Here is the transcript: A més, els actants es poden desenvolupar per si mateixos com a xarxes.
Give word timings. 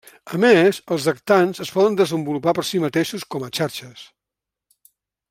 A 0.35 0.37
més, 0.43 0.77
els 0.95 1.03
actants 1.11 1.61
es 1.67 1.73
poden 1.77 1.99
desenvolupar 2.01 2.57
per 2.61 2.65
si 2.71 2.81
mateixos 2.87 3.29
com 3.37 3.49
a 3.49 3.51
xarxes. 3.59 4.07